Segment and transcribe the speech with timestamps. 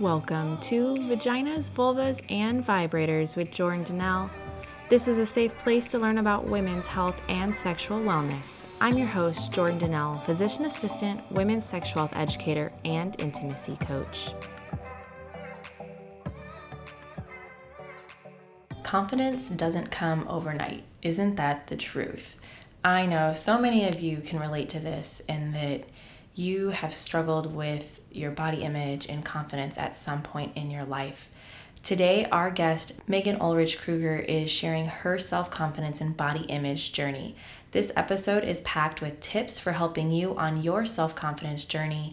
[0.00, 4.28] Welcome to Vaginas, Vulvas, and Vibrators with Jordan D'Nelle.
[4.88, 8.66] This is a safe place to learn about women's health and sexual wellness.
[8.80, 14.30] I'm your host, Jordan D'Nelle, physician assistant, women's sexual health educator, and intimacy coach.
[18.82, 20.82] Confidence doesn't come overnight.
[21.02, 22.34] Isn't that the truth?
[22.82, 25.84] I know so many of you can relate to this, and that
[26.34, 31.30] you have struggled with your body image and confidence at some point in your life.
[31.82, 37.36] Today, our guest, Megan Ulrich Krueger, is sharing her self confidence and body image journey.
[37.72, 42.12] This episode is packed with tips for helping you on your self confidence journey.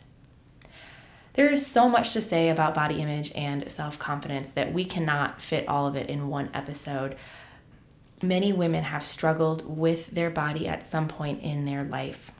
[1.34, 5.41] There is so much to say about body image and self confidence that we cannot
[5.41, 7.17] fit all of it in one episode.
[8.22, 12.31] Many women have struggled with their body at some point in their life.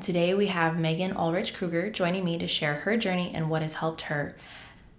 [0.00, 3.74] Today we have Megan Ulrich Krueger joining me to share her journey and what has
[3.74, 4.36] helped her.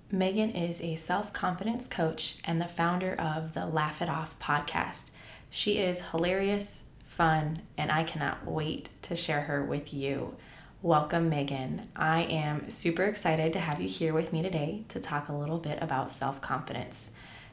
[0.09, 5.09] Megan is a self confidence coach and the founder of the Laugh It Off podcast.
[5.49, 6.85] She is hilarious,
[7.15, 10.35] fun, and I cannot wait to share her with you.
[10.81, 11.87] Welcome, Megan.
[11.95, 15.57] I am super excited to have you here with me today to talk a little
[15.57, 17.11] bit about self confidence.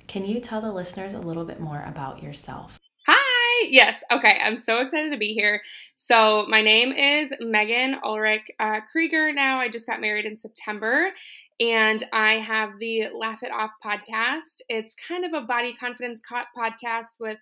[0.08, 2.80] Can you tell the listeners a little bit more about yourself?
[3.06, 3.68] Hi.
[3.70, 4.02] Yes.
[4.10, 4.40] Okay.
[4.42, 5.62] I'm so excited to be here.
[5.94, 9.32] So, my name is Megan Ulrich uh, Krueger.
[9.32, 11.10] Now, I just got married in September,
[11.60, 14.60] and I have the Laugh It Off podcast.
[14.68, 16.20] It's kind of a body confidence
[16.58, 17.38] podcast with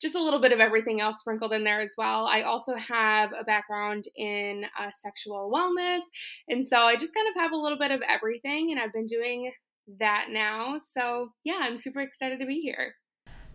[0.00, 2.26] just a little bit of everything else sprinkled in there as well.
[2.26, 6.00] I also have a background in uh, sexual wellness.
[6.48, 9.06] And so I just kind of have a little bit of everything, and I've been
[9.06, 9.52] doing
[9.98, 10.78] that now.
[10.78, 12.94] So yeah, I'm super excited to be here.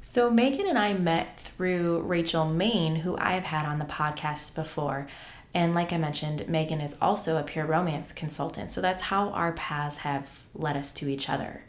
[0.03, 4.56] So, Megan and I met through Rachel Main, who I have had on the podcast
[4.56, 5.06] before.
[5.53, 8.72] And like I mentioned, Megan is also a Pure Romance consultant.
[8.72, 11.66] So that's how our paths have led us to each other.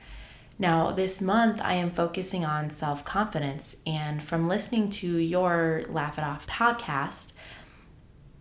[0.62, 6.19] Now, this month I am focusing on self confidence, and from listening to your Laugh
[6.19, 7.33] It Off podcast,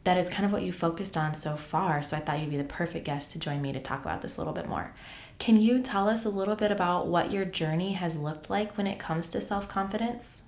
[0.03, 2.03] that is kind of what you focused on so far.
[2.03, 4.37] So I thought you'd be the perfect guest to join me to talk about this
[4.37, 4.93] a little bit more.
[5.39, 8.85] Can you tell us a little bit about what your journey has looked like when
[8.85, 10.43] it comes to self confidence?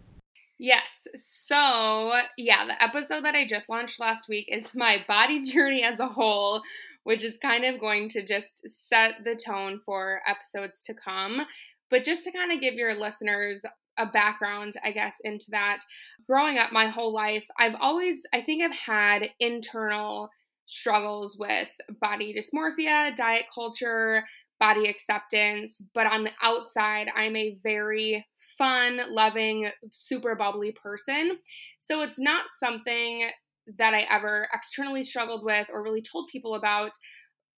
[0.59, 1.07] Yes.
[1.15, 5.99] So, yeah, the episode that I just launched last week is my body journey as
[5.99, 6.61] a whole,
[7.03, 11.41] which is kind of going to just set the tone for episodes to come.
[11.89, 13.65] But just to kind of give your listeners
[13.97, 15.79] a background, I guess, into that,
[16.27, 20.29] growing up my whole life, I've always, I think I've had internal
[20.65, 21.67] struggles with
[22.01, 24.23] body dysmorphia, diet culture,
[24.59, 25.81] body acceptance.
[25.93, 28.25] But on the outside, I'm a very
[28.57, 31.37] fun, loving, super bubbly person.
[31.79, 33.29] So it's not something
[33.77, 36.91] that I ever externally struggled with or really told people about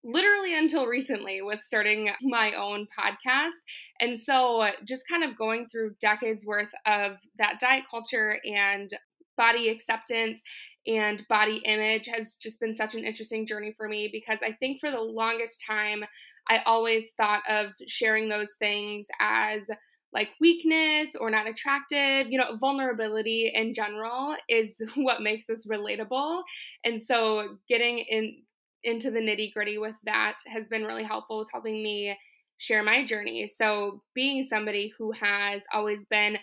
[0.03, 3.55] literally until recently with starting my own podcast.
[3.99, 8.89] And so uh, just kind of going through decades worth of that diet culture and
[9.35, 10.41] body acceptance
[10.87, 14.79] and body image has just been such an interesting journey for me because I think
[14.79, 16.03] for the longest time
[16.47, 19.67] I always thought of sharing those things as
[20.15, 22.31] like weakness or not attractive.
[22.31, 26.41] You know, vulnerability in general is what makes us relatable.
[26.83, 28.37] And so getting in
[28.83, 32.15] into the nitty gritty with that has been really helpful with helping me
[32.59, 33.47] share my journey.
[33.47, 36.37] So being somebody who has always been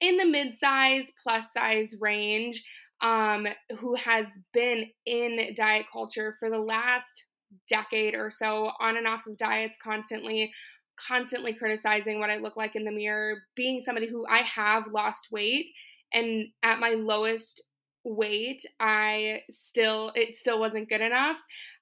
[0.00, 2.62] in the mid-size plus size range,
[3.02, 3.46] um,
[3.78, 7.24] who has been in diet culture for the last
[7.68, 10.52] decade or so, on and off of diets constantly,
[10.96, 15.28] constantly criticizing what I look like in the mirror, being somebody who I have lost
[15.30, 15.70] weight
[16.12, 17.62] and at my lowest
[18.04, 21.36] weight, I still it still wasn't good enough.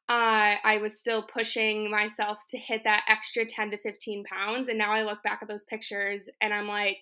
[0.09, 4.69] Uh, I was still pushing myself to hit that extra 10 to 15 pounds.
[4.69, 6.99] And now I look back at those pictures and I'm like,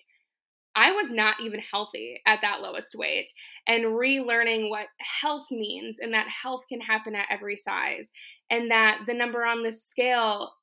[0.75, 3.31] I was not even healthy at that lowest weight
[3.67, 8.11] and relearning what health means and that health can happen at every size
[8.49, 10.53] and that the number on the scale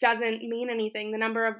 [0.00, 1.12] doesn't mean anything.
[1.12, 1.54] The number of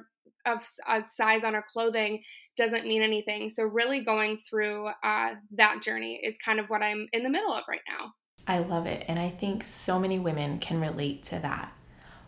[0.45, 2.23] of uh, size on our clothing
[2.57, 3.49] doesn't mean anything.
[3.49, 7.53] So really going through uh, that journey is kind of what I'm in the middle
[7.53, 8.13] of right now.
[8.47, 11.73] I love it, and I think so many women can relate to that.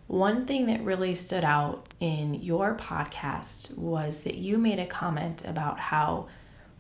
[0.07, 5.43] One thing that really stood out in your podcast was that you made a comment
[5.45, 6.27] about how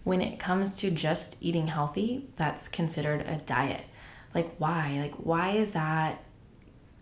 [0.03, 3.85] when it comes to just eating healthy, that's considered a diet.
[4.35, 4.99] Like why?
[5.01, 6.23] Like why is that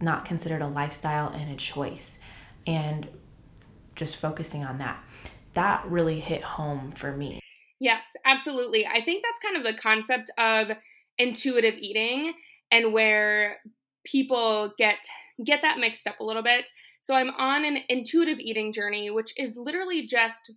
[0.01, 2.19] not considered a lifestyle and a choice.
[2.67, 3.07] And
[3.95, 5.03] just focusing on that.
[5.53, 7.39] That really hit home for me.
[7.79, 8.85] Yes, absolutely.
[8.85, 10.77] I think that's kind of the concept of
[11.17, 12.33] intuitive eating
[12.71, 13.57] and where
[14.05, 14.97] people get
[15.43, 16.69] get that mixed up a little bit.
[17.01, 20.51] So I'm on an intuitive eating journey, which is literally just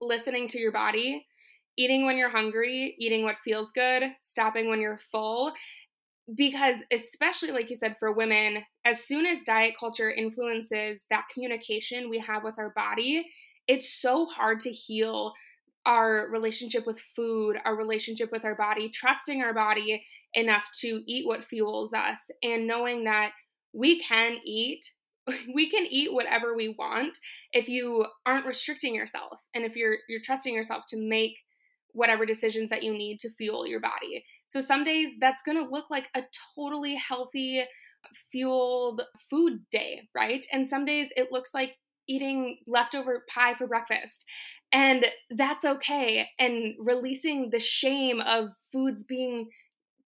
[0.00, 1.26] listening to your body,
[1.76, 5.52] eating when you're hungry, eating what feels good, stopping when you're full.
[6.34, 12.08] Because, especially like you said, for women, as soon as diet culture influences that communication
[12.08, 13.26] we have with our body,
[13.66, 15.32] it's so hard to heal
[15.86, 20.04] our relationship with food, our relationship with our body, trusting our body
[20.34, 23.32] enough to eat what fuels us, and knowing that
[23.72, 24.84] we can eat
[25.54, 27.18] we can eat whatever we want
[27.52, 31.36] if you aren't restricting yourself and if you're you're trusting yourself to make
[31.92, 34.24] whatever decisions that you need to fuel your body.
[34.50, 36.22] So some days that's going to look like a
[36.56, 37.62] totally healthy
[38.32, 40.44] fueled food day, right?
[40.52, 41.76] And some days it looks like
[42.08, 44.24] eating leftover pie for breakfast.
[44.72, 46.28] And that's okay.
[46.40, 49.50] And releasing the shame of foods being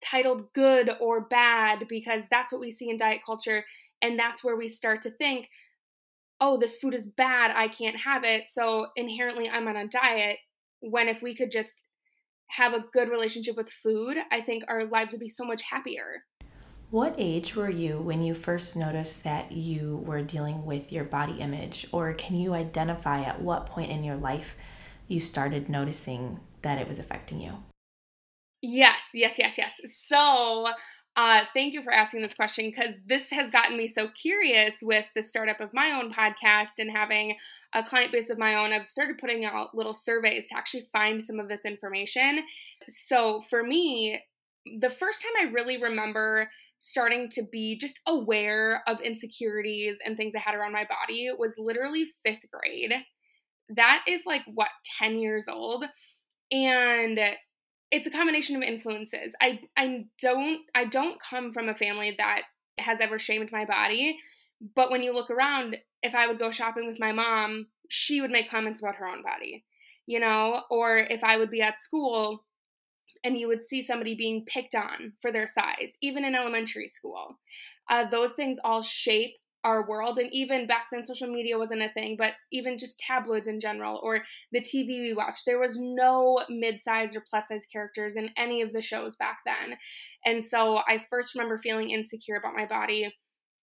[0.01, 3.65] titled good or bad because that's what we see in diet culture
[4.01, 5.49] and that's where we start to think,
[6.41, 7.51] oh, this food is bad.
[7.57, 8.45] I can't have it.
[8.47, 10.39] So inherently, I'm on a diet.
[10.79, 11.83] When if we could just
[12.51, 16.25] have a good relationship with food, I think our lives would be so much happier.
[16.91, 21.41] What age were you when you first noticed that you were dealing with your body
[21.41, 21.87] image?
[21.93, 24.57] Or can you identify at what point in your life
[25.07, 27.63] you started noticing that it was affecting you?
[28.63, 29.75] Yes, yes, yes, yes.
[30.07, 30.69] So
[31.17, 35.05] uh, thank you for asking this question because this has gotten me so curious with
[35.15, 37.37] the startup of my own podcast and having
[37.75, 38.73] a client base of my own.
[38.73, 42.41] I've started putting out little surveys to actually find some of this information.
[42.89, 44.21] So for me,
[44.81, 46.51] the first time I really remember
[46.81, 51.57] starting to be just aware of insecurities and things I had around my body was
[51.59, 52.93] literally fifth grade.
[53.71, 54.69] That is like what,
[54.99, 55.85] 10 years old?
[56.51, 57.19] And
[57.91, 59.35] it's a combination of influences.
[59.41, 62.43] I I don't I don't come from a family that
[62.79, 64.17] has ever shamed my body,
[64.75, 68.31] but when you look around, if I would go shopping with my mom, she would
[68.31, 69.65] make comments about her own body,
[70.07, 72.45] you know, or if I would be at school
[73.25, 77.39] and you would see somebody being picked on for their size, even in elementary school.
[77.91, 79.33] Uh, those things all shape
[79.65, 83.49] our world and even back then social media wasn't a thing but even just tabloids
[83.49, 84.23] in general or
[84.53, 88.73] the tv we watched there was no mid-sized or plus size characters in any of
[88.73, 89.77] the shows back then
[90.25, 93.13] and so i first remember feeling insecure about my body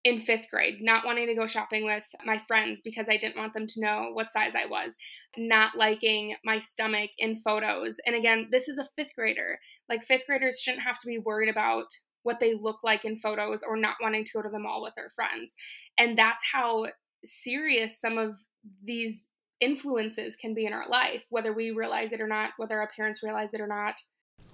[0.06, 3.52] in fifth grade, not wanting to go shopping with my friends because I didn't want
[3.52, 4.96] them to know what size I was,
[5.36, 7.98] not liking my stomach in photos.
[8.06, 9.58] And again, this is a fifth grader.
[9.88, 11.86] Like, fifth graders shouldn't have to be worried about
[12.22, 14.94] what they look like in photos or not wanting to go to the mall with
[14.94, 15.56] their friends.
[15.98, 16.86] And that's how
[17.24, 18.36] serious some of
[18.84, 19.24] these
[19.60, 23.24] influences can be in our life, whether we realize it or not, whether our parents
[23.24, 23.96] realize it or not.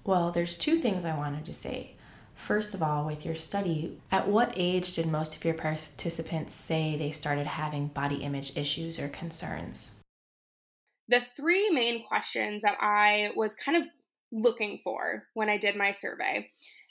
[0.03, 1.97] Well, there's two things I wanted to say.
[2.43, 6.97] First of all, with your study, at what age did most of your participants say
[6.97, 10.01] they started having body image issues or concerns?
[11.07, 13.89] The three main questions that I was kind of
[14.33, 16.51] looking for when I did my survey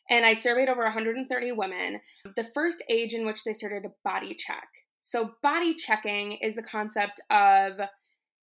[0.09, 1.99] and I surveyed over 130 women.
[2.37, 4.69] The first age in which they started a body check.
[5.01, 7.73] So, body checking is the concept of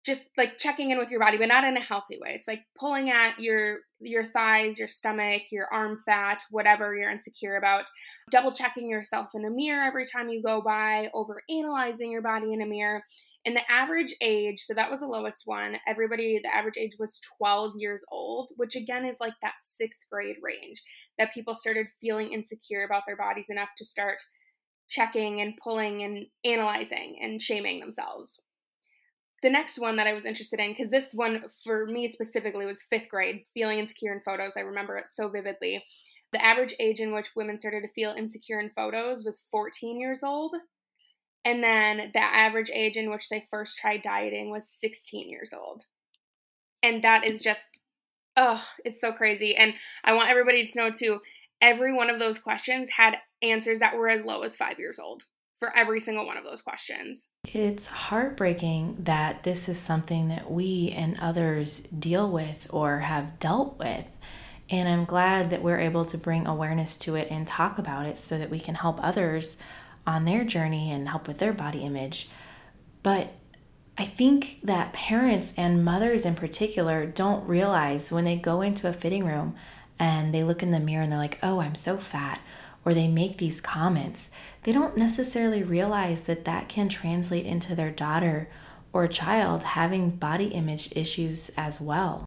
[0.05, 2.33] just like checking in with your body, but not in a healthy way.
[2.35, 7.55] It's like pulling at your your thighs, your stomach, your arm fat, whatever you're insecure
[7.55, 7.85] about.
[8.29, 12.53] Double checking yourself in a mirror every time you go by, over analyzing your body
[12.53, 13.03] in a mirror,
[13.45, 15.77] and the average age, so that was the lowest one.
[15.87, 20.37] Everybody, the average age was 12 years old, which again is like that sixth grade
[20.41, 20.81] range
[21.19, 24.17] that people started feeling insecure about their bodies enough to start
[24.87, 28.39] checking and pulling and analyzing and shaming themselves.
[29.43, 32.81] The next one that I was interested in, because this one for me specifically was
[32.89, 34.53] fifth grade, feeling insecure in photos.
[34.57, 35.83] I remember it so vividly.
[36.33, 40.23] The average age in which women started to feel insecure in photos was 14 years
[40.23, 40.55] old
[41.45, 45.83] and then the average age in which they first tried dieting was 16 years old.
[46.81, 47.79] And that is just,
[48.35, 49.55] oh, it's so crazy.
[49.55, 51.19] And I want everybody to know too
[51.61, 55.23] every one of those questions had answers that were as low as five years old
[55.65, 57.29] for every single one of those questions.
[57.45, 63.79] It's heartbreaking that this is something that we and others deal with or have dealt
[63.79, 64.05] with.
[64.69, 68.19] And I'm glad that we're able to bring awareness to it and talk about it
[68.19, 69.57] so that we can help others
[70.05, 72.29] on their journey and help with their body image.
[73.01, 73.33] But
[73.97, 78.93] I think that parents and mothers in particular don't realize when they go into a
[78.93, 79.55] fitting room
[79.97, 82.39] and they look in the mirror and they're like, oh, I'm so fat,
[82.85, 84.29] or they make these comments,
[84.63, 88.49] they don't necessarily realize that that can translate into their daughter
[88.93, 92.25] or child having body image issues as well.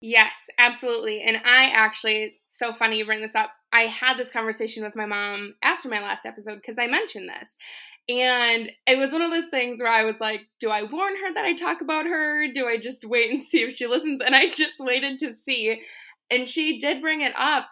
[0.00, 1.22] Yes, absolutely.
[1.22, 3.50] And I actually, so funny you bring this up.
[3.72, 7.56] I had this conversation with my mom after my last episode because I mentioned this.
[8.08, 11.34] And it was one of those things where I was like, do I warn her
[11.34, 12.46] that I talk about her?
[12.52, 14.20] Do I just wait and see if she listens?
[14.20, 15.82] And I just waited to see.
[16.30, 17.66] And she did bring it up.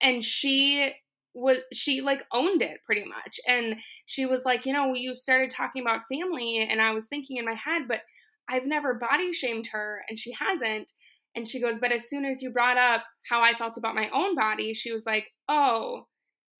[0.00, 0.92] And she
[1.34, 3.40] was she like owned it pretty much.
[3.46, 7.38] And she was like you know you started talking about family and i was thinking
[7.38, 8.00] in my head but
[8.48, 10.92] i've never body shamed her and she hasn't.
[11.34, 14.10] And she goes but as soon as you brought up how i felt about my
[14.12, 16.06] own body she was like oh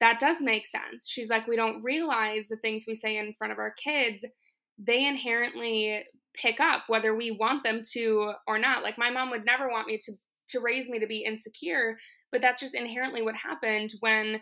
[0.00, 1.08] that does make sense.
[1.08, 4.24] She's like we don't realize the things we say in front of our kids.
[4.76, 6.02] They inherently
[6.34, 8.82] pick up whether we want them to or not.
[8.82, 10.12] Like my mom would never want me to
[10.48, 11.96] to raise me to be insecure
[12.32, 14.40] but that's just inherently what happened when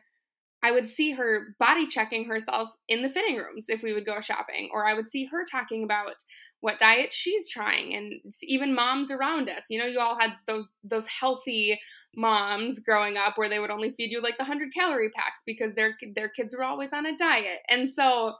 [0.63, 4.21] I would see her body checking herself in the fitting rooms if we would go
[4.21, 6.17] shopping, or I would see her talking about
[6.61, 9.67] what diet she's trying, and even moms around us.
[9.71, 11.81] You know, you all had those those healthy
[12.15, 15.75] moms growing up where they would only feed you like the hundred calorie packs because
[15.75, 18.35] their their kids were always on a diet, and so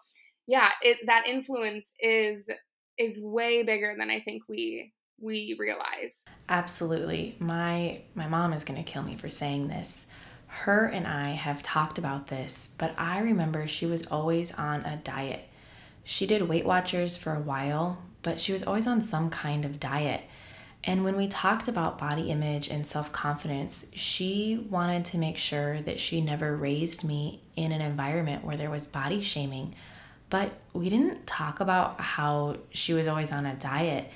[0.47, 2.51] yeah, it that influence is
[2.99, 6.25] is way bigger than I think we we realize.
[6.49, 7.37] Absolutely.
[7.39, 10.07] My my mom is going to kill me for saying this
[10.51, 14.97] her and I have talked about this, but I remember she was always on a
[14.97, 15.49] diet.
[16.05, 19.81] She did Weight Watchers for a while, but she was always on some kind of
[19.81, 20.25] diet.
[20.83, 25.81] And when we talked about body image and self confidence, she wanted to make sure
[25.83, 29.75] that she never raised me in an environment where there was body shaming.
[30.31, 34.11] But we didn't talk about how she was always on a diet.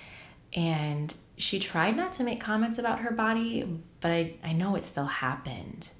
[0.54, 4.84] And she tried not to make comments about her body, but I, I know it
[4.84, 5.90] still happened.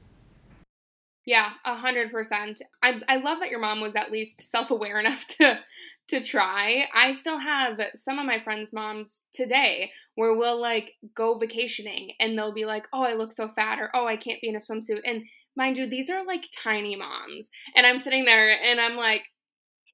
[1.26, 2.61] Yeah, a hundred percent.
[2.83, 5.59] I I love that your mom was at least self aware enough to
[6.09, 6.87] to try.
[6.95, 12.37] I still have some of my friends' moms today where we'll like go vacationing and
[12.37, 14.59] they'll be like, "Oh, I look so fat," or "Oh, I can't be in a
[14.59, 15.25] swimsuit." And
[15.57, 19.23] mind you, these are like tiny moms, and I'm sitting there and I'm like,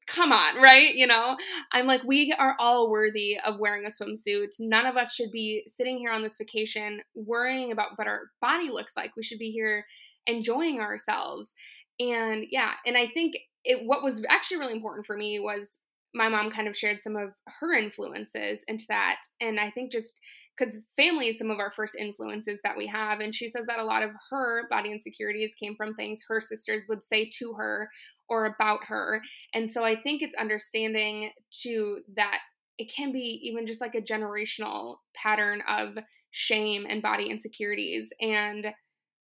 [0.09, 0.95] come on, right?
[0.95, 1.37] You know,
[1.73, 4.49] I'm like, we are all worthy of wearing a swimsuit.
[4.59, 8.71] None of us should be sitting here on this vacation worrying about what our body
[8.71, 9.13] looks like.
[9.17, 9.85] We should be here
[10.31, 11.55] enjoying ourselves.
[11.99, 13.35] And yeah, and I think
[13.65, 15.81] it what was actually really important for me was
[16.15, 19.19] my mom kind of shared some of her influences into that.
[19.41, 20.15] And I think just
[20.61, 23.21] because family is some of our first influences that we have.
[23.21, 26.85] And she says that a lot of her body insecurities came from things her sisters
[26.89, 27.89] would say to her
[28.29, 29.23] or about her.
[29.55, 31.31] And so I think it's understanding
[31.63, 32.39] to that
[32.79, 35.99] it can be even just like a generational pattern of
[36.31, 38.13] shame and body insecurities.
[38.21, 38.67] And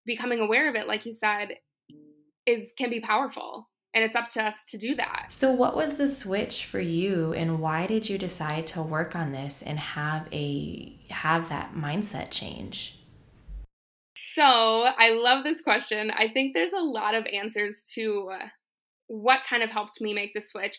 [0.07, 1.57] becoming aware of it like you said
[2.47, 5.27] is can be powerful and it's up to us to do that.
[5.31, 9.33] So what was the switch for you and why did you decide to work on
[9.33, 12.99] this and have a have that mindset change?
[14.19, 16.11] So, I love this question.
[16.11, 18.31] I think there's a lot of answers to
[19.09, 20.79] what kind of helped me make the switch.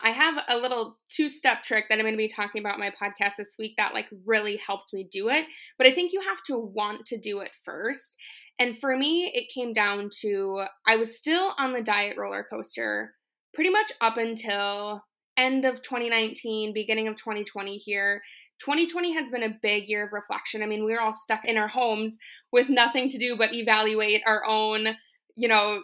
[0.00, 3.36] I have a little two-step trick that I'm going to be talking about my podcast
[3.36, 5.44] this week that like really helped me do it,
[5.76, 8.16] but I think you have to want to do it first.
[8.58, 13.14] And for me, it came down to I was still on the diet roller coaster
[13.54, 15.02] pretty much up until
[15.36, 18.20] end of 2019, beginning of 2020 here.
[18.60, 20.62] 2020 has been a big year of reflection.
[20.62, 22.18] I mean, we are all stuck in our homes
[22.50, 24.88] with nothing to do but evaluate our own,
[25.36, 25.82] you know,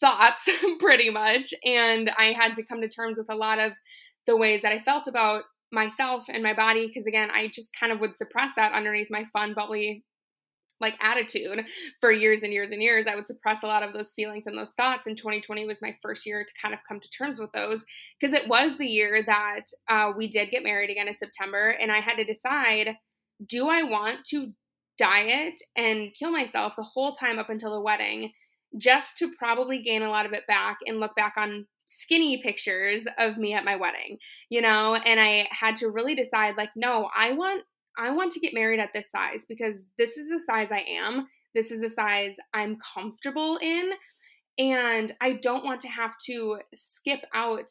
[0.00, 0.48] thoughts
[0.80, 1.54] pretty much.
[1.64, 3.72] And I had to come to terms with a lot of
[4.26, 7.92] the ways that I felt about myself and my body because again, I just kind
[7.92, 10.04] of would suppress that underneath my fun, bubbly
[10.80, 11.64] like attitude
[12.00, 13.06] for years and years and years.
[13.06, 15.06] I would suppress a lot of those feelings and those thoughts.
[15.06, 17.84] And 2020 was my first year to kind of come to terms with those
[18.20, 21.70] because it was the year that uh, we did get married again in September.
[21.70, 22.96] And I had to decide
[23.48, 24.52] do I want to
[24.98, 28.30] diet and kill myself the whole time up until the wedding
[28.78, 33.06] just to probably gain a lot of it back and look back on skinny pictures
[33.18, 34.94] of me at my wedding, you know?
[34.94, 37.64] And I had to really decide like, no, I want
[37.98, 41.26] I want to get married at this size because this is the size I am.
[41.54, 43.90] This is the size I'm comfortable in.
[44.58, 47.70] And I don't want to have to skip out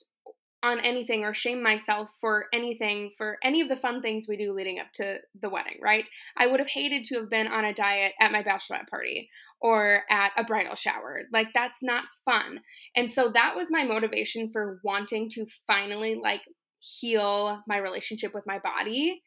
[0.63, 4.53] on anything or shame myself for anything, for any of the fun things we do
[4.53, 6.07] leading up to the wedding, right?
[6.37, 9.29] I would have hated to have been on a diet at my bachelorette party
[9.61, 11.23] or at a bridal shower.
[11.33, 12.61] Like, that's not fun.
[12.95, 16.41] And so that was my motivation for wanting to finally like
[16.79, 19.21] heal my relationship with my body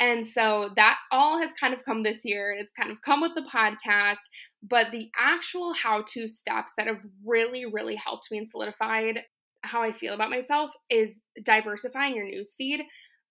[0.00, 2.56] And so that all has kind of come this year.
[2.58, 4.20] It's kind of come with the podcast,
[4.62, 9.20] but the actual how to steps that have really, really helped me and solidified
[9.62, 11.10] how I feel about myself is
[11.42, 12.80] diversifying your news feed.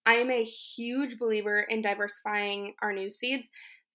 [0.05, 3.49] I am a huge believer in diversifying our news feeds.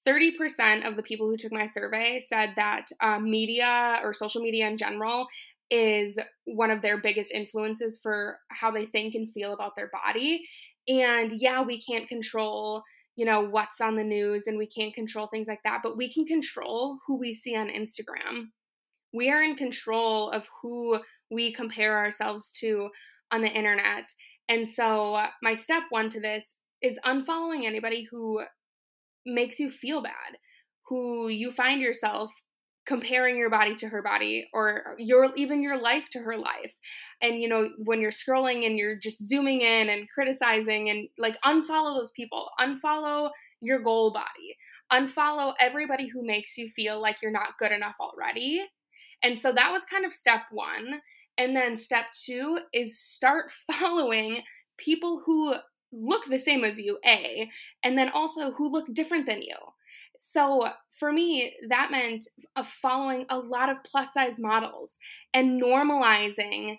[0.06, 4.68] 30% of the people who took my survey said that uh, media or social media
[4.68, 5.26] in general
[5.70, 10.46] is one of their biggest influences for how they think and feel about their body.
[10.88, 12.82] And yeah, we can't control,
[13.16, 16.12] you know, what's on the news and we can't control things like that, but we
[16.12, 18.48] can control who we see on Instagram.
[19.12, 20.98] We are in control of who
[21.30, 22.90] we compare ourselves to
[23.30, 24.12] on the internet.
[24.48, 28.42] And so, uh, my step one to this is unfollowing anybody who
[29.24, 30.36] makes you feel bad,
[30.88, 32.30] who you find yourself
[32.86, 36.74] comparing your body to her body or your even your life to her life.
[37.22, 41.36] And you know when you're scrolling and you're just zooming in and criticizing and like
[41.44, 42.50] unfollow those people.
[42.60, 44.56] Unfollow your goal body.
[44.92, 48.62] Unfollow everybody who makes you feel like you're not good enough already.
[49.22, 51.00] And so that was kind of step 1
[51.38, 54.42] and then step 2 is start following
[54.76, 55.54] people who
[55.92, 57.48] look the same as you a
[57.82, 59.56] and then also who look different than you.
[60.18, 62.26] So for me, that meant
[62.64, 64.98] following a lot of plus size models
[65.32, 66.78] and normalizing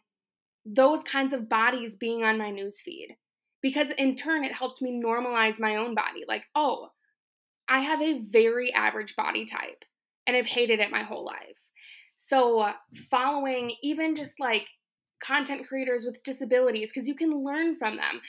[0.65, 3.15] those kinds of bodies being on my newsfeed.
[3.61, 6.23] Because in turn, it helped me normalize my own body.
[6.27, 6.89] Like, oh,
[7.67, 9.83] I have a very average body type
[10.27, 11.59] and I've hated it my whole life.
[12.17, 12.71] So,
[13.09, 14.67] following even just like
[15.21, 18.21] content creators with disabilities, because you can learn from them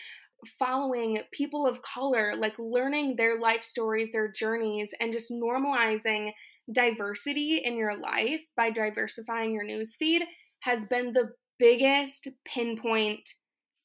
[0.58, 6.32] following people of color, like learning their life stories, their journeys, and just normalizing
[6.72, 10.20] diversity in your life by diversifying your newsfeed
[10.60, 13.28] has been the biggest pinpoint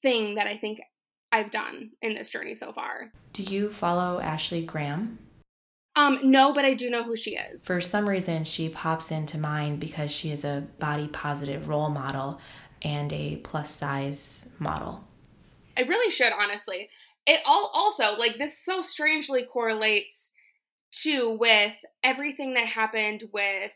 [0.02, 0.80] thing that I think
[1.32, 3.12] I've done in this journey so far.
[3.34, 5.20] Do you follow Ashley Graham?
[5.96, 7.66] Um, no, but I do know who she is.
[7.66, 12.40] For some reason, she pops into mind because she is a body positive role model
[12.82, 15.06] and a plus size model.
[15.78, 16.90] I really should, honestly.
[17.26, 20.32] It all also, like, this so strangely correlates
[21.04, 23.72] to with everything that happened with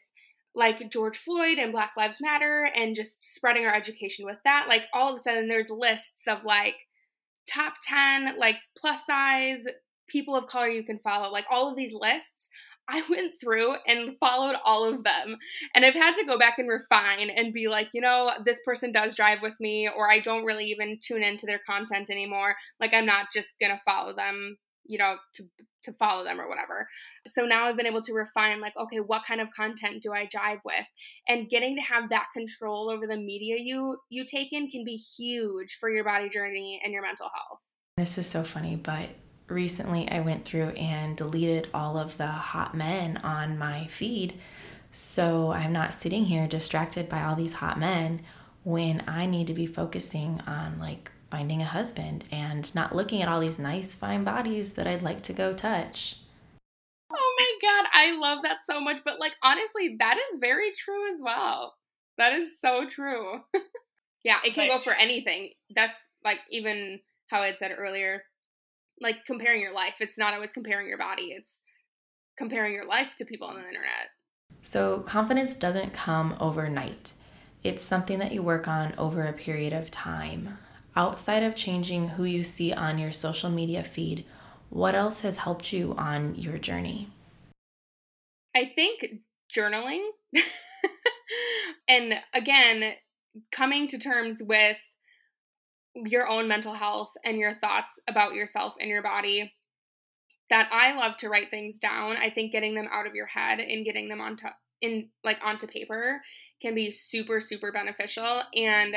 [0.54, 4.68] like George Floyd and Black Lives Matter and just spreading our education with that.
[4.70, 6.76] Like, all of a sudden, there's lists of like
[7.48, 9.66] top 10, like plus size
[10.08, 12.50] people of color you can follow, like all of these lists.
[12.88, 15.38] I went through and followed all of them.
[15.74, 18.92] And I've had to go back and refine and be like, you know, this person
[18.92, 22.56] does drive with me, or I don't really even tune into their content anymore.
[22.80, 25.44] Like, I'm not just going to follow them, you know, to,
[25.84, 26.88] to follow them or whatever.
[27.28, 30.28] So now I've been able to refine, like, okay, what kind of content do I
[30.28, 30.86] jive with?
[31.28, 34.96] And getting to have that control over the media you you take in can be
[34.96, 37.62] huge for your body journey and your mental health.
[37.98, 39.10] This is so funny, but
[39.48, 44.40] recently I went through and deleted all of the hot men on my feed.
[44.92, 48.22] So I'm not sitting here distracted by all these hot men
[48.64, 53.28] when I need to be focusing on like finding a husband and not looking at
[53.28, 56.18] all these nice, fine bodies that I'd like to go touch.
[57.12, 59.02] Oh my God, I love that so much.
[59.04, 61.76] But like, honestly, that is very true as well.
[62.18, 63.42] That is so true.
[64.24, 65.52] yeah, it can but, go for anything.
[65.76, 68.24] That's like even how I said earlier
[69.02, 69.96] like comparing your life.
[70.00, 71.62] It's not always comparing your body, it's
[72.38, 74.10] comparing your life to people on the internet.
[74.62, 77.14] So, confidence doesn't come overnight.
[77.64, 80.58] It's something that you work on over a period of time.
[80.96, 84.26] Outside of changing who you see on your social media feed,
[84.70, 87.10] what else has helped you on your journey?
[88.56, 89.04] I think
[89.56, 90.08] journaling.
[91.88, 92.94] and again,
[93.52, 94.78] coming to terms with
[95.96, 99.54] your own mental health and your thoughts about yourself and your body
[100.50, 102.18] that I love to write things down.
[102.18, 104.48] I think getting them out of your head and getting them onto
[104.82, 106.22] in like onto paper
[106.62, 108.94] can be super super beneficial and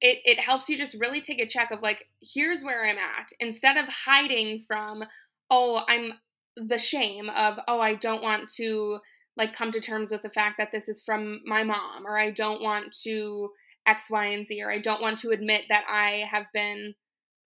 [0.00, 3.28] it it helps you just really take a check of like here's where I'm at
[3.38, 5.04] instead of hiding from
[5.50, 6.12] oh I'm
[6.56, 8.98] the shame of oh I don't want to
[9.36, 12.30] like come to terms with the fact that this is from my mom or I
[12.30, 13.50] don't want to
[13.86, 16.94] X, Y, and Z, or I don't want to admit that I have been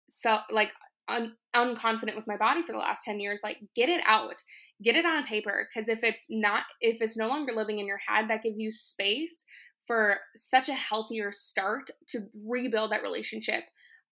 [0.09, 0.71] so like
[1.09, 3.40] un- unconfident with my body for the last 10 years.
[3.43, 4.43] Like, get it out,
[4.83, 5.69] get it on paper.
[5.69, 8.71] Because if it's not, if it's no longer living in your head, that gives you
[8.71, 9.45] space
[9.87, 13.64] for such a healthier start to rebuild that relationship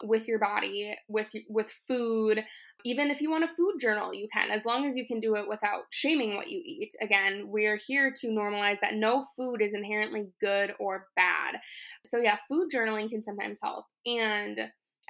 [0.03, 2.45] with your body, with with food.
[2.85, 5.35] Even if you want a food journal, you can, as long as you can do
[5.35, 6.95] it without shaming what you eat.
[7.01, 11.57] Again, we're here to normalize that no food is inherently good or bad.
[12.05, 13.87] So yeah, food journaling can sometimes help.
[14.07, 14.61] And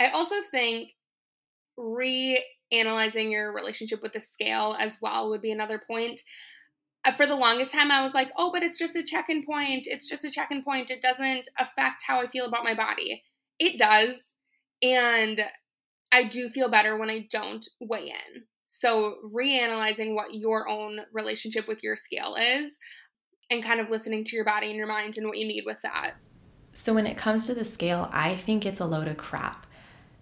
[0.01, 0.93] I also think
[1.79, 6.23] reanalyzing your relationship with the scale as well would be another point.
[7.05, 9.45] Uh, for the longest time, I was like, oh, but it's just a check in
[9.45, 9.87] point.
[9.87, 10.91] It's just a check in point.
[10.91, 13.23] It doesn't affect how I feel about my body.
[13.59, 14.33] It does.
[14.83, 15.41] And
[16.13, 18.43] I do feel better when I don't weigh in.
[18.65, 22.77] So, reanalyzing what your own relationship with your scale is
[23.51, 25.79] and kind of listening to your body and your mind and what you need with
[25.83, 26.17] that.
[26.75, 29.67] So, when it comes to the scale, I think it's a load of crap.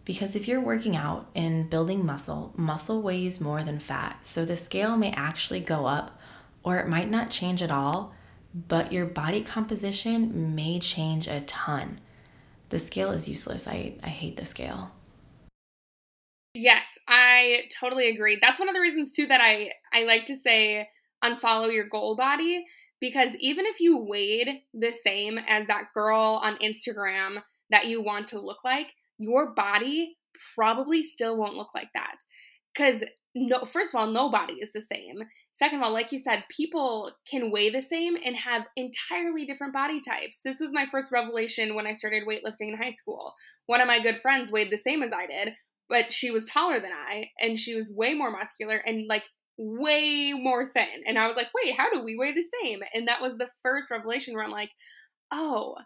[0.05, 4.25] Because if you're working out and building muscle, muscle weighs more than fat.
[4.25, 6.21] So, the scale may actually go up
[6.63, 8.15] or it might not change at all,
[8.55, 12.01] but your body composition may change a ton.
[12.69, 13.69] The scale is useless.
[13.69, 14.91] I, I hate the scale.
[16.55, 18.39] Yes, I totally agree.
[18.41, 20.89] That's one of the reasons too that I I like to say
[21.23, 22.65] unfollow your goal body
[22.99, 28.29] because even if you weighed the same as that girl on Instagram that you want
[28.29, 28.87] to look like,
[29.19, 30.17] your body
[30.55, 32.17] probably still won't look like that.
[32.75, 35.19] Cuz no first of all, nobody is the same.
[35.57, 39.73] Second of all, like you said, people can weigh the same and have entirely different
[39.73, 40.41] body types.
[40.45, 43.33] This was my first revelation when I started weightlifting in high school.
[43.65, 45.55] One of my good friends weighed the same as I did,
[45.89, 49.23] but she was taller than I and she was way more muscular and like
[49.57, 51.05] way more thin.
[51.07, 52.81] And I was like, wait, how do we weigh the same?
[52.93, 54.73] And that was the first revelation where I'm like,
[55.33, 55.77] oh,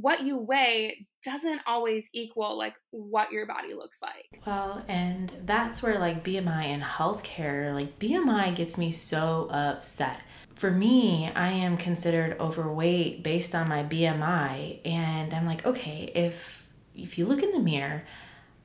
[0.00, 4.42] what you weigh doesn't always equal like what your body looks like.
[4.46, 10.20] Well, and that's where like BMI and healthcare, like BMI gets me so upset.
[10.54, 16.68] For me, I am considered overweight based on my BMI and I'm like, okay, if
[16.94, 18.04] if you look in the mirror,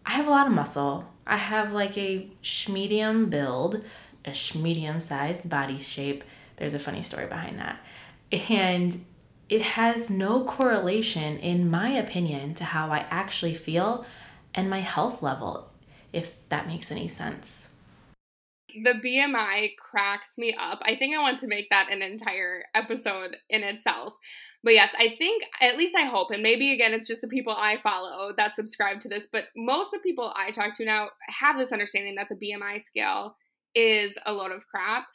[0.05, 1.05] I have a lot of muscle.
[1.25, 2.29] I have like a
[2.69, 3.83] medium build,
[4.25, 6.25] a medium sized body shape.
[6.57, 7.79] There's a funny story behind that.
[8.31, 9.03] And
[9.51, 14.05] it has no correlation, in my opinion, to how I actually feel
[14.55, 15.69] and my health level,
[16.11, 17.75] if that makes any sense.
[18.69, 20.79] The BMI cracks me up.
[20.83, 24.13] I think I want to make that an entire episode in itself
[24.63, 27.53] but yes, I think, at least I hope, and maybe again, it's just the people
[27.57, 31.09] I follow that subscribe to this, but most of the people I talk to now
[31.29, 33.35] have this understanding that the BMI scale
[33.73, 35.05] is a load of crap.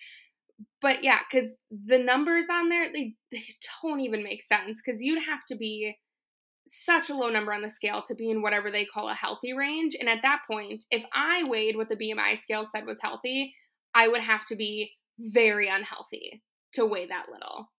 [0.80, 3.42] But yeah, because the numbers on there, they, they
[3.82, 5.96] don't even make sense because you'd have to be
[6.68, 9.52] such a low number on the scale to be in whatever they call a healthy
[9.52, 9.96] range.
[9.98, 13.54] And at that point, if I weighed what the BMI scale said was healthy,
[13.94, 16.42] I would have to be very unhealthy
[16.72, 17.70] to weigh that little.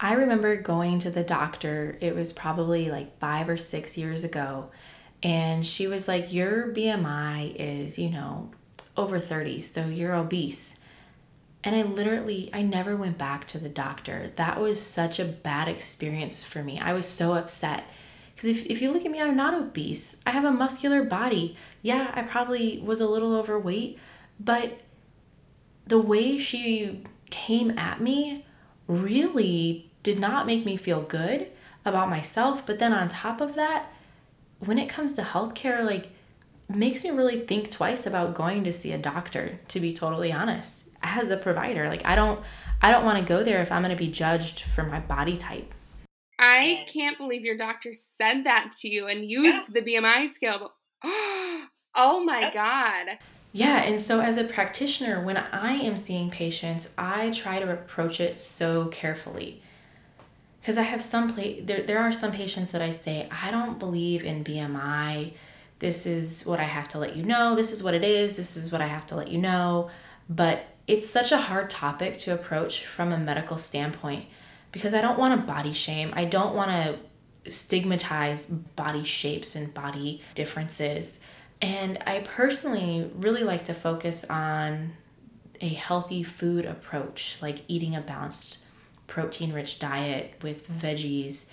[0.00, 4.70] I remember going to the doctor, it was probably like five or six years ago,
[5.22, 8.50] and she was like, Your BMI is, you know,
[8.96, 10.80] over 30, so you're obese.
[11.68, 14.32] And I literally, I never went back to the doctor.
[14.36, 16.80] That was such a bad experience for me.
[16.80, 17.84] I was so upset.
[18.34, 20.22] Because if, if you look at me, I'm not obese.
[20.26, 21.58] I have a muscular body.
[21.82, 23.98] Yeah, I probably was a little overweight,
[24.40, 24.80] but
[25.86, 28.46] the way she came at me
[28.86, 31.48] really did not make me feel good
[31.84, 32.64] about myself.
[32.64, 33.92] But then on top of that,
[34.58, 36.12] when it comes to healthcare, like
[36.66, 40.87] makes me really think twice about going to see a doctor, to be totally honest.
[41.02, 42.40] As a provider, like I don't
[42.82, 45.36] I don't want to go there if I'm going to be judged for my body
[45.36, 45.74] type.
[46.38, 49.80] I can't believe your doctor said that to you and used yeah.
[49.80, 50.72] the BMI scale.
[51.04, 53.18] oh my god.
[53.52, 58.20] Yeah, and so as a practitioner, when I am seeing patients, I try to approach
[58.20, 59.62] it so carefully
[60.60, 63.78] because I have some play there there are some patients that I say I don't
[63.78, 65.32] believe in BMI.
[65.78, 67.54] This is what I have to let you know.
[67.54, 68.36] This is what it is.
[68.36, 69.90] This is what I have to let you know.
[70.28, 74.24] But it's such a hard topic to approach from a medical standpoint
[74.72, 76.12] because I don't want to body shame.
[76.16, 81.20] I don't want to stigmatize body shapes and body differences.
[81.60, 84.92] And I personally really like to focus on
[85.60, 88.64] a healthy food approach, like eating a balanced
[89.06, 91.46] protein rich diet with veggies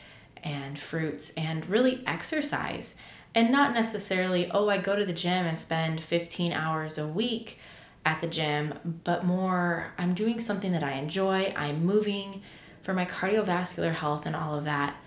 [0.43, 2.95] and fruits and really exercise.
[3.33, 7.59] And not necessarily, oh, I go to the gym and spend 15 hours a week
[8.05, 12.43] at the gym, but more, I'm doing something that I enjoy, I'm moving
[12.81, 14.97] for my cardiovascular health and all of that.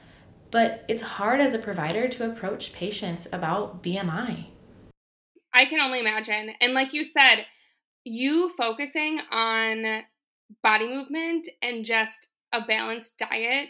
[0.51, 4.47] But it's hard as a provider to approach patients about BMI.
[5.55, 6.51] I can only imagine.
[6.61, 7.47] And like you said,
[8.05, 10.03] you focusing on
[10.63, 13.69] body movement and just a balanced diet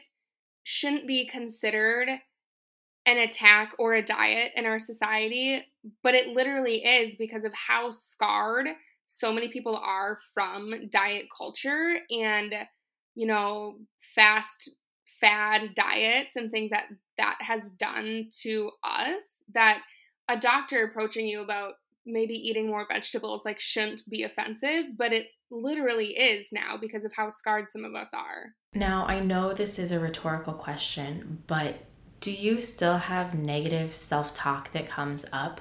[0.65, 2.09] shouldn't be considered
[3.07, 5.65] an attack or a diet in our society,
[6.03, 8.69] but it literally is because of how scarred
[9.09, 12.55] so many people are from diet culture and,
[13.15, 13.79] you know,
[14.15, 14.71] fast
[15.21, 16.85] fad diets and things that
[17.17, 19.81] that has done to us that
[20.29, 21.75] a doctor approaching you about
[22.07, 27.13] maybe eating more vegetables like shouldn't be offensive, but it literally is now because of
[27.13, 28.55] how scarred some of us are.
[28.75, 31.85] Now, I know this is a rhetorical question, but
[32.21, 35.61] do you still have negative self talk that comes up?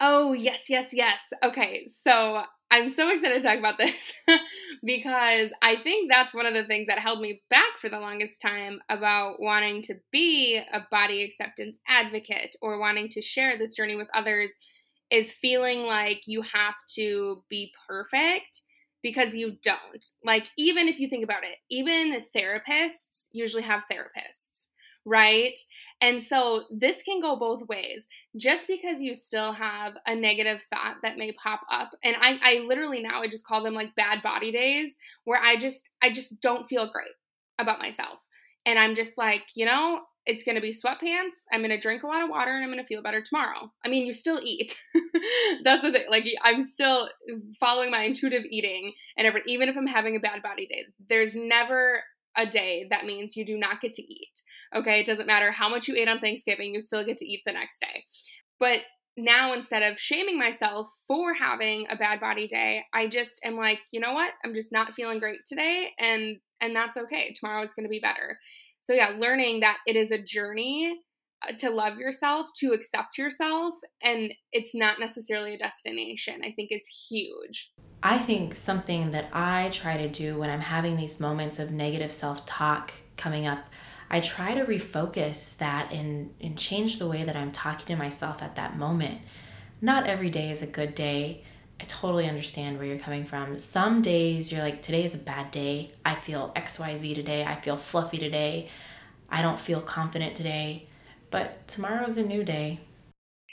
[0.00, 1.32] Oh, yes, yes, yes.
[1.42, 4.12] Okay, so I'm so excited to talk about this
[4.84, 8.42] because I think that's one of the things that held me back for the longest
[8.42, 13.96] time about wanting to be a body acceptance advocate or wanting to share this journey
[13.96, 14.52] with others
[15.10, 18.62] is feeling like you have to be perfect
[19.02, 20.04] because you don't.
[20.24, 24.66] Like, even if you think about it, even therapists usually have therapists,
[25.06, 25.56] right?
[26.02, 28.06] And so this can go both ways.
[28.36, 32.64] Just because you still have a negative thought that may pop up, and I, I
[32.66, 36.40] literally now I just call them like bad body days where I just I just
[36.40, 37.14] don't feel great
[37.58, 38.20] about myself.
[38.66, 41.44] And I'm just like, you know, it's going to be sweatpants.
[41.52, 43.72] I'm going to drink a lot of water and I'm going to feel better tomorrow.
[43.84, 44.76] I mean, you still eat.
[45.64, 46.06] That's the thing.
[46.10, 47.08] Like, I'm still
[47.60, 51.36] following my intuitive eating and every, even if I'm having a bad body day, there's
[51.36, 52.00] never
[52.36, 54.42] a day that means you do not get to eat.
[54.74, 55.00] Okay.
[55.00, 57.52] It doesn't matter how much you ate on Thanksgiving, you still get to eat the
[57.52, 58.04] next day.
[58.58, 58.80] But
[59.16, 63.80] now instead of shaming myself for having a bad body day, I just am like,
[63.90, 64.32] you know what?
[64.44, 67.34] I'm just not feeling great today and and that's okay.
[67.34, 68.38] Tomorrow is going to be better.
[68.82, 71.00] So, yeah, learning that it is a journey
[71.42, 76.68] uh, to love yourself, to accept yourself, and it's not necessarily a destination, I think
[76.70, 77.72] is huge.
[78.02, 82.12] I think something that I try to do when I'm having these moments of negative
[82.12, 83.68] self talk coming up,
[84.10, 88.42] I try to refocus that and, and change the way that I'm talking to myself
[88.42, 89.20] at that moment.
[89.80, 91.42] Not every day is a good day.
[91.80, 93.58] I totally understand where you're coming from.
[93.58, 95.92] Some days you're like, today is a bad day.
[96.04, 97.44] I feel XYZ today.
[97.44, 98.68] I feel fluffy today.
[99.28, 100.86] I don't feel confident today.
[101.30, 102.80] But tomorrow's a new day.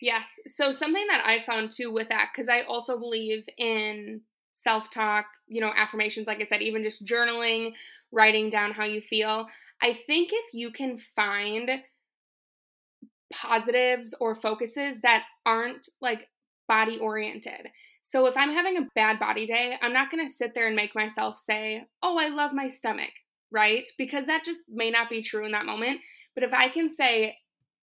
[0.01, 0.39] Yes.
[0.47, 4.21] So, something that I found too with that, because I also believe in
[4.53, 7.73] self talk, you know, affirmations, like I said, even just journaling,
[8.11, 9.47] writing down how you feel.
[9.83, 11.69] I think if you can find
[13.33, 16.29] positives or focuses that aren't like
[16.69, 17.67] body oriented.
[18.01, 20.75] So if I'm having a bad body day, I'm not going to sit there and
[20.75, 23.11] make myself say, "Oh, I love my stomach,"
[23.51, 23.83] right?
[23.97, 25.99] Because that just may not be true in that moment.
[26.33, 27.37] But if I can say,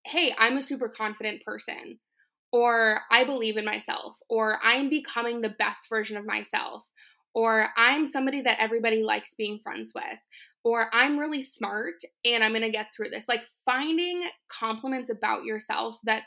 [0.06, 1.98] "Hey, I'm a super confident person,"
[2.50, 6.88] or "I believe in myself," or "I'm becoming the best version of myself,"
[7.34, 10.18] or "I'm somebody that everybody likes being friends with,"
[10.64, 11.94] or I'm really smart
[12.24, 13.28] and I'm going to get through this.
[13.28, 16.22] Like finding compliments about yourself that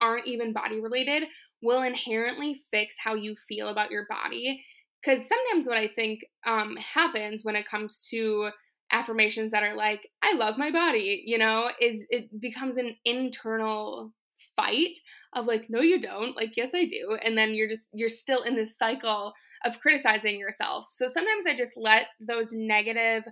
[0.00, 1.24] aren't even body related
[1.62, 4.62] will inherently fix how you feel about your body.
[5.02, 8.50] Because sometimes what I think um, happens when it comes to
[8.92, 14.12] affirmations that are like, I love my body, you know, is it becomes an internal
[14.56, 14.98] fight
[15.34, 16.36] of like, no, you don't.
[16.36, 17.16] Like, yes, I do.
[17.24, 19.32] And then you're just, you're still in this cycle
[19.64, 20.86] of criticizing yourself.
[20.90, 23.24] So sometimes I just let those negative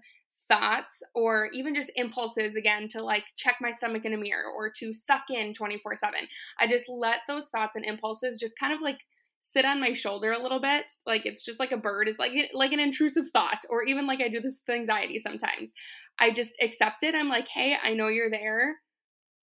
[0.48, 4.70] thoughts or even just impulses again to like check my stomach in a mirror or
[4.70, 6.20] to suck in 24 7.
[6.60, 8.98] I just let those thoughts and impulses just kind of like
[9.40, 10.90] sit on my shoulder a little bit.
[11.06, 12.08] Like it's just like a bird.
[12.08, 15.72] It's like like an intrusive thought or even like i do this with anxiety sometimes.
[16.18, 17.14] I just accept it.
[17.14, 18.76] I'm like hey i know you're there.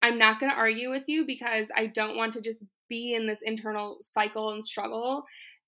[0.02, 3.26] I'm not going to argue with you because i don't want to just be in
[3.26, 5.26] this internal cycle and struggle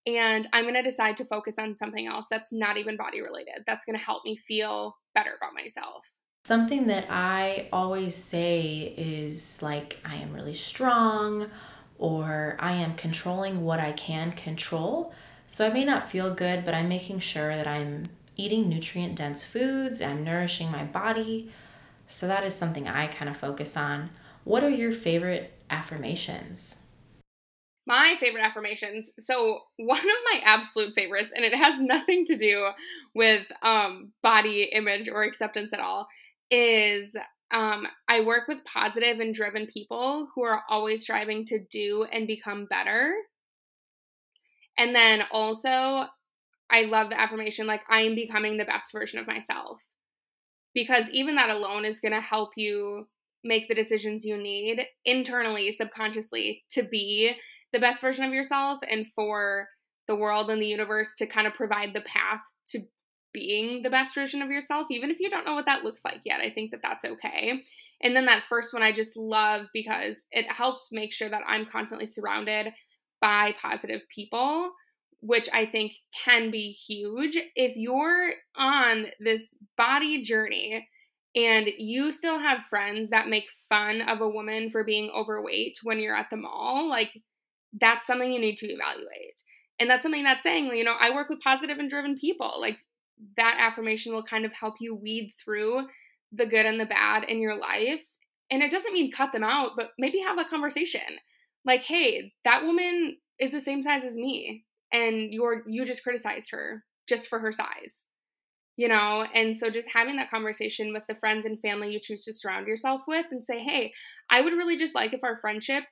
[0.07, 3.63] and I'm going to decide to focus on something else that's not even body related.
[3.67, 6.05] That's going to help me feel better about myself.
[6.45, 11.51] Something that I always say is like, I am really strong,
[11.97, 15.13] or I am controlling what I can control.
[15.47, 18.05] So I may not feel good, but I'm making sure that I'm
[18.37, 21.51] eating nutrient dense foods, I'm nourishing my body.
[22.07, 24.11] So that is something I kind of focus on.
[24.45, 26.83] What are your favorite affirmations?
[27.87, 29.11] My favorite affirmations.
[29.19, 32.69] So one of my absolute favorites, and it has nothing to do
[33.15, 36.07] with um, body image or acceptance at all,
[36.49, 37.15] is
[37.51, 42.27] um, I work with positive and driven people who are always striving to do and
[42.27, 43.13] become better.
[44.77, 46.05] And then also,
[46.69, 49.81] I love the affirmation like I am becoming the best version of myself.
[50.73, 53.07] Because even that alone is going to help you
[53.43, 57.33] make the decisions you need internally, subconsciously to be
[57.73, 59.67] the best version of yourself and for
[60.07, 62.79] the world and the universe to kind of provide the path to
[63.33, 66.21] being the best version of yourself, even if you don't know what that looks like
[66.25, 66.39] yet.
[66.39, 67.61] I think that that's okay.
[68.01, 71.65] And then that first one I just love because it helps make sure that I'm
[71.65, 72.73] constantly surrounded
[73.21, 74.71] by positive people,
[75.19, 75.93] which I think
[76.25, 77.37] can be huge.
[77.55, 80.87] If you're on this body journey
[81.37, 85.99] and you still have friends that make fun of a woman for being overweight when
[85.99, 87.21] you're at the mall, like
[87.79, 89.43] that's something you need to evaluate.
[89.79, 92.55] And that's something that's saying, you know, I work with positive and driven people.
[92.59, 92.79] Like
[93.37, 95.85] that affirmation will kind of help you weed through
[96.31, 98.01] the good and the bad in your life.
[98.49, 101.01] And it doesn't mean cut them out, but maybe have a conversation.
[101.65, 106.49] Like, hey, that woman is the same size as me and you're you just criticized
[106.49, 108.05] her just for her size.
[108.77, 112.23] You know, and so just having that conversation with the friends and family you choose
[112.25, 113.91] to surround yourself with and say, "Hey,
[114.29, 115.83] I would really just like if our friendship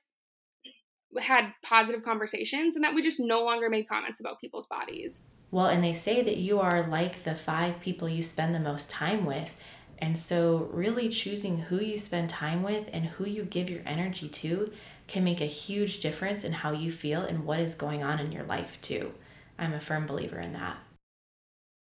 [1.18, 5.66] had positive conversations and that we just no longer made comments about people's bodies." Well,
[5.66, 9.24] and they say that you are like the five people you spend the most time
[9.24, 9.54] with.
[9.98, 14.28] And so, really choosing who you spend time with and who you give your energy
[14.28, 14.72] to
[15.08, 18.32] can make a huge difference in how you feel and what is going on in
[18.32, 19.14] your life, too.
[19.58, 20.78] I'm a firm believer in that.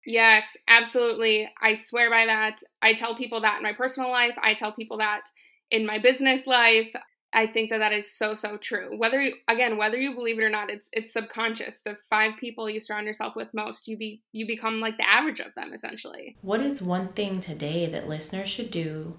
[0.06, 1.48] Yes, absolutely.
[1.60, 2.60] I swear by that.
[2.82, 5.22] I tell people that in my personal life, I tell people that
[5.70, 6.92] in my business life.
[7.36, 8.96] I think that that is so so true.
[8.96, 11.80] Whether you, again, whether you believe it or not, it's it's subconscious.
[11.80, 15.40] The five people you surround yourself with most, you be you become like the average
[15.40, 16.36] of them essentially.
[16.42, 19.16] What is one thing today that listeners should do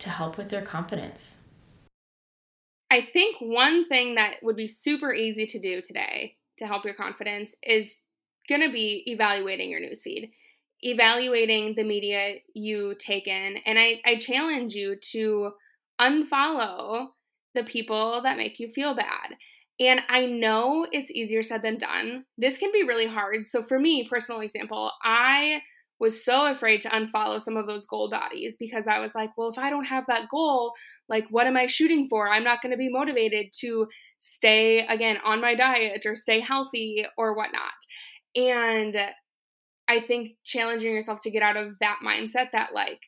[0.00, 1.42] to help with their confidence?
[2.90, 6.94] I think one thing that would be super easy to do today to help your
[6.94, 8.00] confidence is
[8.48, 10.30] going to be evaluating your newsfeed,
[10.80, 13.56] evaluating the media you take in.
[13.66, 15.52] And I, I challenge you to
[16.00, 17.08] unfollow
[17.54, 19.34] the people that make you feel bad.
[19.80, 22.24] And I know it's easier said than done.
[22.36, 23.46] This can be really hard.
[23.46, 25.62] So, for me, personal example, I
[26.00, 29.50] was so afraid to unfollow some of those goal bodies because I was like, well,
[29.50, 30.72] if I don't have that goal,
[31.08, 32.28] like, what am I shooting for?
[32.28, 37.04] I'm not going to be motivated to stay, again, on my diet or stay healthy
[37.16, 37.72] or whatnot.
[38.38, 38.96] And
[39.88, 43.00] I think challenging yourself to get out of that mindset that, like,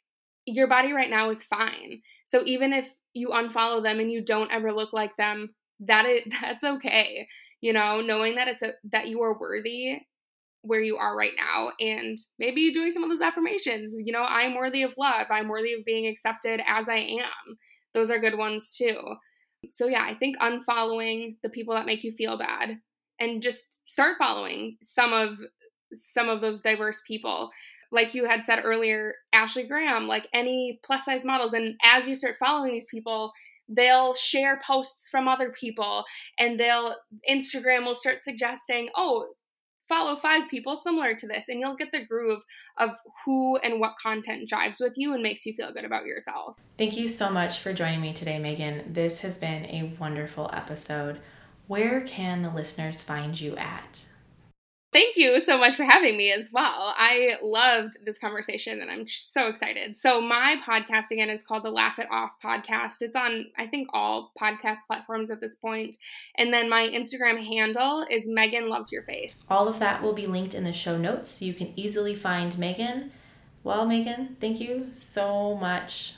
[0.44, 2.00] your body right now is fine.
[2.24, 6.22] So, even if you unfollow them and you don't ever look like them, that is,
[6.42, 7.28] that's okay.
[7.60, 9.98] You know, knowing that it's a, that you are worthy
[10.62, 13.94] where you are right now and maybe doing some of those affirmations.
[13.96, 15.26] You know, I'm worthy of love.
[15.30, 17.56] I'm worthy of being accepted as I am.
[17.94, 18.98] Those are good ones too.
[19.70, 22.78] So yeah, I think unfollowing the people that make you feel bad
[23.20, 25.38] and just start following some of
[26.00, 27.50] some of those diverse people.
[27.92, 32.16] Like you had said earlier, Ashley Graham, like any plus size models and as you
[32.16, 33.32] start following these people,
[33.68, 36.04] they'll share posts from other people
[36.38, 36.96] and they'll
[37.28, 39.26] Instagram will start suggesting, "Oh,
[39.90, 42.40] follow five people similar to this and you'll get the groove
[42.78, 42.90] of
[43.26, 46.56] who and what content jives with you and makes you feel good about yourself.
[46.78, 48.92] Thank you so much for joining me today, Megan.
[48.92, 51.20] This has been a wonderful episode.
[51.70, 54.04] Where can the listeners find you at?
[54.92, 56.92] Thank you so much for having me as well.
[56.98, 59.96] I loved this conversation and I'm so excited.
[59.96, 63.02] So, my podcast again is called the Laugh It Off podcast.
[63.02, 65.94] It's on, I think, all podcast platforms at this point.
[66.36, 69.46] And then my Instagram handle is Megan Loves Your Face.
[69.48, 72.58] All of that will be linked in the show notes so you can easily find
[72.58, 73.12] Megan.
[73.62, 76.14] Well, Megan, thank you so much.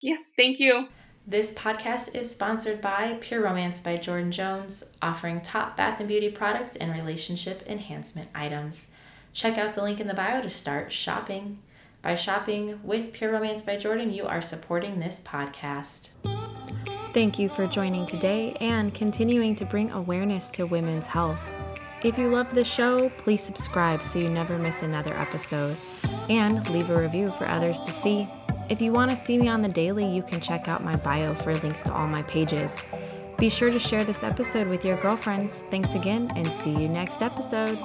[0.00, 0.88] Yes, thank you.
[1.24, 6.28] This podcast is sponsored by Pure Romance by Jordan Jones, offering top bath and beauty
[6.28, 8.90] products and relationship enhancement items.
[9.32, 11.60] Check out the link in the bio to start shopping.
[12.02, 16.08] By shopping with Pure Romance by Jordan, you are supporting this podcast.
[17.14, 21.48] Thank you for joining today and continuing to bring awareness to women's health.
[22.02, 25.76] If you love the show, please subscribe so you never miss another episode
[26.28, 28.28] and leave a review for others to see.
[28.68, 31.34] If you want to see me on the daily, you can check out my bio
[31.34, 32.86] for links to all my pages.
[33.38, 35.64] Be sure to share this episode with your girlfriends.
[35.70, 37.78] Thanks again, and see you next episode.